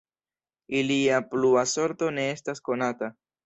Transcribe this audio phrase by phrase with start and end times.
[0.79, 3.15] Ilia plua sorto ne estas konata.